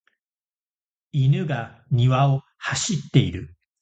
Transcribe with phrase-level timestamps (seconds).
[1.11, 3.55] 犬が庭を走っている。